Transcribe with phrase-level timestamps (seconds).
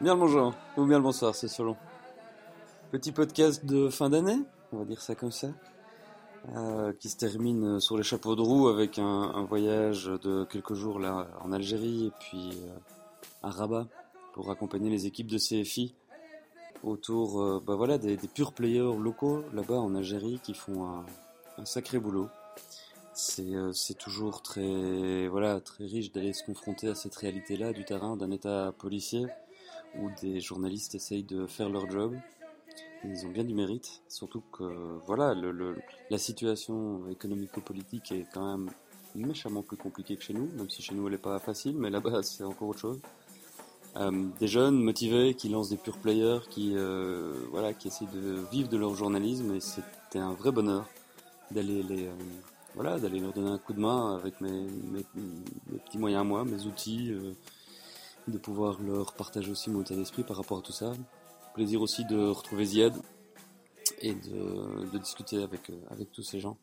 [0.00, 1.76] Bien le bonjour, ou bien le bonsoir, c'est selon.
[2.90, 4.38] Petit podcast de fin d'année,
[4.72, 5.48] on va dire ça comme ça,
[6.56, 11.00] euh, qui se termine sur les chapeaux de roue avec un, voyage de quelques jours
[11.00, 12.78] là en Algérie et puis euh,
[13.42, 13.88] à Rabat
[14.32, 15.94] pour accompagner les équipes de CFI
[16.82, 21.04] autour euh, bah voilà, des, purs players locaux là-bas en Algérie qui font
[21.58, 22.30] un, sacré boulot.
[23.12, 28.30] C'est toujours très, voilà, très riche d'aller se confronter à cette réalité-là du terrain d'un
[28.30, 29.26] État policier
[29.98, 32.14] où des journalistes essayent de faire leur job.
[33.04, 35.76] Ils ont bien du mérite, surtout que voilà, le,
[36.10, 38.70] la situation économico-politique est quand même
[39.14, 41.90] méchamment plus compliquée que chez nous, même si chez nous elle n'est pas facile, mais
[41.90, 43.00] là-bas c'est encore autre chose.
[43.96, 48.38] Euh, des jeunes motivés qui lancent des pure players, qui euh, voilà, qui essaient de
[48.52, 50.86] vivre de leur journalisme, et c'était un vrai bonheur
[51.50, 52.12] d'aller les euh,
[52.76, 56.44] voilà, d'aller leur donner un coup de main avec mes, mes, mes petits moyens moi,
[56.44, 57.12] mes outils
[58.28, 60.92] de pouvoir leur partager aussi mon état d'esprit par rapport à tout ça.
[61.54, 62.94] Plaisir aussi de retrouver Ziad
[64.00, 66.56] et de, discuter avec, euh, avec tous ces gens.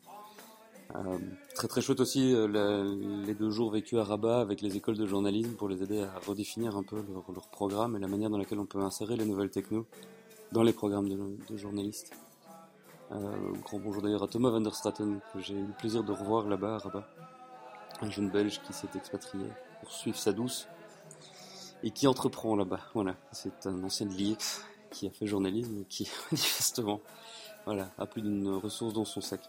[0.96, 1.18] Euh,
[1.54, 5.04] très très chouette aussi euh, les deux jours vécus à Rabat avec les écoles de
[5.04, 8.58] journalisme pour les aider à redéfinir un peu leur, programme et la manière dans laquelle
[8.58, 9.86] on peut insérer les nouvelles techno
[10.50, 12.14] dans les programmes de, journalistes.
[13.10, 16.48] grand bonjour d'ailleurs à Thomas van der Straten que j'ai eu le plaisir de revoir
[16.48, 17.06] là-bas à Rabat,
[18.00, 19.44] un jeune belge qui s'est expatrié
[19.82, 20.68] pour suivre sa douce
[21.82, 22.80] et qui entreprend là-bas.
[22.94, 27.00] Voilà, c'est un ancien de l'IX qui a fait journalisme et qui manifestement
[27.64, 29.40] voilà, a plus d'une ressource dans son sac.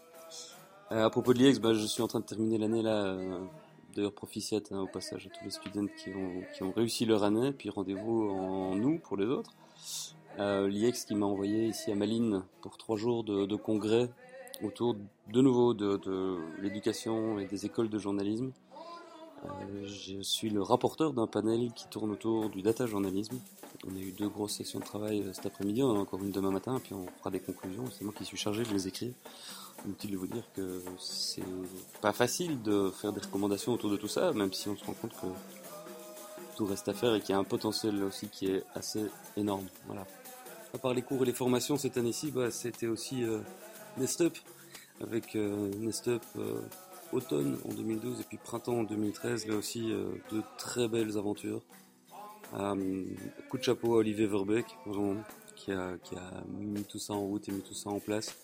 [0.92, 3.04] Euh, à propos de l'IX, bah, je suis en train de terminer l'année là.
[3.04, 3.40] Euh,
[3.94, 7.24] D'ailleurs, proficiate hein, au passage à tous les students qui ont, qui ont réussi leur
[7.24, 9.50] année, puis rendez-vous en nous pour les autres.
[10.38, 14.08] Euh, L'IEX qui m'a envoyé ici à Malines pour trois jours de, de congrès
[14.62, 14.94] autour
[15.32, 18.52] de nouveau de, de l'éducation et des écoles de journalisme.
[19.44, 23.38] Euh, je suis le rapporteur d'un panel qui tourne autour du data journalisme.
[23.86, 26.22] On a eu deux grosses sessions de travail euh, cet après-midi, on en a encore
[26.22, 27.84] une demain matin, puis on fera des conclusions.
[27.90, 29.12] C'est moi qui suis chargé de les écrire.
[29.86, 31.42] Inutile de vous dire que c'est
[32.02, 34.92] pas facile de faire des recommandations autour de tout ça, même si on se rend
[34.92, 35.26] compte que
[36.56, 39.66] tout reste à faire et qu'il y a un potentiel aussi qui est assez énorme.
[39.86, 40.06] Voilà.
[40.74, 43.38] À part les cours et les formations cette année-ci, bah, c'était aussi euh,
[43.96, 44.36] Nestup,
[45.00, 46.22] avec euh, Nestup
[47.12, 51.62] automne en 2012 et puis printemps en 2013, là aussi euh, de très belles aventures.
[52.54, 53.04] Euh,
[53.48, 54.66] coup de chapeau à Olivier Verbeek,
[55.54, 58.36] qui a, qui a mis tout ça en route et mis tout ça en place.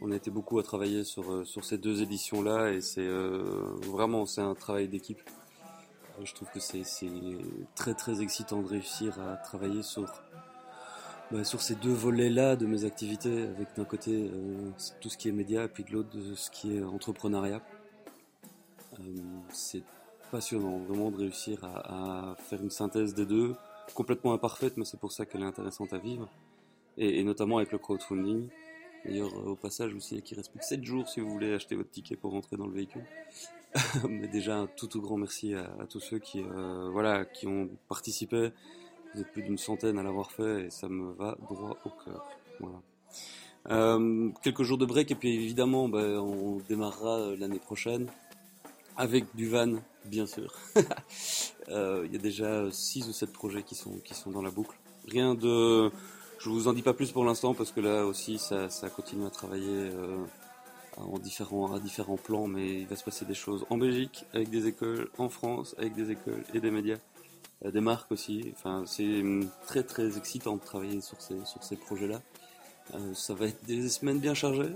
[0.00, 3.08] On a été beaucoup à travailler sur, euh, sur ces deux éditions-là et c'est
[3.86, 5.20] vraiment c'est un travail d'équipe.
[6.22, 6.82] Je trouve que c'est
[7.74, 10.04] très très excitant de réussir à travailler sur,
[11.30, 14.30] bah, sur ces deux volets-là de mes activités, avec d'un côté
[15.00, 17.62] tout ce qui est média et puis de l'autre ce qui est entrepreneuriat.
[19.00, 19.20] Euh,
[19.52, 19.82] c'est
[20.30, 23.54] passionnant, vraiment de réussir à, faire une synthèse des deux,
[23.94, 26.28] complètement imparfaite, mais c'est pour ça qu'elle est intéressante à vivre,
[26.96, 28.48] et, notamment avec le crowdfunding.
[29.04, 31.90] D'ailleurs, au passage aussi, il reste plus que 7 jours si vous voulez acheter votre
[31.90, 33.04] ticket pour rentrer dans le véhicule.
[34.08, 37.70] mais déjà, un tout, tout grand merci à, tous ceux qui, euh, voilà, qui ont
[37.88, 38.50] participé.
[39.14, 42.28] Vous êtes plus d'une centaine à l'avoir fait et ça me va droit au cœur.
[42.60, 42.82] Voilà.
[43.70, 48.06] Euh, quelques jours de break et puis évidemment, ben, on démarrera l'année prochaine
[49.00, 50.54] avec du van, bien sûr.
[51.68, 54.50] Euh, il y a déjà 6 ou 7 projets qui sont, qui sont dans la
[54.50, 54.76] boucle.
[55.06, 55.88] Rien de...
[56.40, 59.24] Je vous en dis pas plus pour l'instant parce que là aussi ça, ça continue
[59.24, 60.16] à travailler euh,
[60.96, 64.50] en différents, à différents plans, mais il va se passer des choses en Belgique, avec
[64.50, 66.98] des écoles, en France, avec des écoles et des médias,
[67.64, 68.52] euh, des marques aussi.
[68.56, 72.20] Enfin, c'est hum, très très excitant de travailler sur ces, sur ces projets-là.
[73.14, 74.74] ça va être des semaines bien chargées,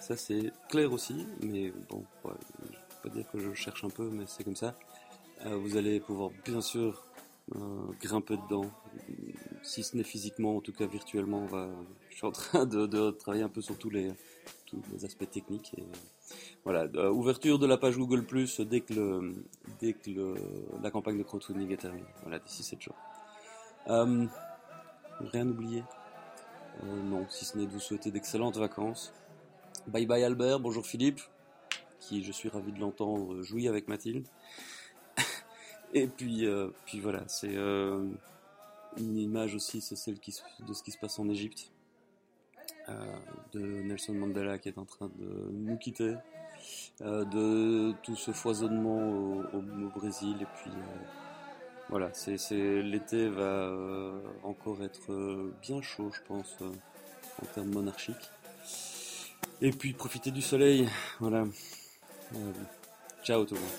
[0.00, 2.02] ça c'est clair aussi, mais bon,
[3.02, 4.74] pas dire que je cherche un peu, mais c'est comme ça.
[5.44, 7.04] Euh, vous allez pouvoir bien sûr
[7.56, 7.58] euh,
[8.00, 8.70] grimper dedans,
[9.62, 11.46] si ce n'est physiquement, en tout cas virtuellement.
[12.10, 14.12] je suis en train de, travailler un peu sur tous les,
[15.04, 15.72] aspects techniques.
[15.76, 15.84] Et,
[16.64, 19.34] voilà, euh, ouverture de la page Google Plus dès que,
[20.80, 22.06] la campagne de crowdfunding est terminée.
[22.22, 22.96] Voilà, d'ici 7 jours.
[23.86, 25.82] rien oublié?
[26.84, 29.12] Non, si ce n'est de vous souhaiter d'excellentes vacances.
[29.88, 31.20] Bye bye Albert, bonjour Philippe
[32.02, 34.26] qui, je suis ravi de l'entendre, jouer avec Mathilde.
[35.94, 38.04] Et puis, euh, puis voilà, c'est euh,
[38.98, 40.34] une image aussi, c'est celle qui,
[40.66, 41.70] de ce qui se passe en Égypte,
[42.88, 43.16] euh,
[43.52, 46.14] de Nelson Mandela qui est en train de nous quitter,
[47.00, 48.98] de tout ce foisonnement
[49.52, 50.70] au, Brésil, et puis
[51.88, 52.36] voilà, c'est,
[52.82, 53.72] l'été va
[54.44, 58.30] encore être bien chaud, je pense, en termes monarchiques.
[59.60, 60.88] Et puis profiter du soleil,
[61.20, 61.44] voilà.
[63.22, 63.70] Ciao tout le monde.